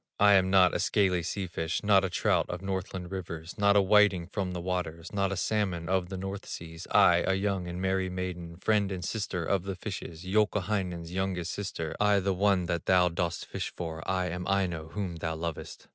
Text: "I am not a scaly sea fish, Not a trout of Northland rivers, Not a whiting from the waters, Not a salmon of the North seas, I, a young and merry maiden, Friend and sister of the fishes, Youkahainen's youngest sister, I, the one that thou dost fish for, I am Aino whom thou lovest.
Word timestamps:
"I 0.19 0.33
am 0.33 0.49
not 0.49 0.73
a 0.73 0.79
scaly 0.79 1.21
sea 1.21 1.45
fish, 1.45 1.83
Not 1.83 2.03
a 2.03 2.09
trout 2.09 2.47
of 2.49 2.63
Northland 2.63 3.11
rivers, 3.11 3.55
Not 3.59 3.75
a 3.75 3.83
whiting 3.83 4.25
from 4.25 4.51
the 4.53 4.59
waters, 4.59 5.13
Not 5.13 5.31
a 5.31 5.37
salmon 5.37 5.87
of 5.87 6.09
the 6.09 6.17
North 6.17 6.47
seas, 6.47 6.87
I, 6.89 7.17
a 7.17 7.35
young 7.35 7.67
and 7.67 7.79
merry 7.79 8.09
maiden, 8.09 8.57
Friend 8.57 8.91
and 8.91 9.05
sister 9.05 9.45
of 9.45 9.61
the 9.61 9.75
fishes, 9.75 10.25
Youkahainen's 10.25 11.11
youngest 11.13 11.51
sister, 11.53 11.95
I, 11.99 12.19
the 12.19 12.33
one 12.33 12.65
that 12.65 12.87
thou 12.87 13.09
dost 13.09 13.45
fish 13.45 13.71
for, 13.77 14.01
I 14.09 14.29
am 14.29 14.47
Aino 14.47 14.87
whom 14.87 15.17
thou 15.17 15.35
lovest. 15.35 15.87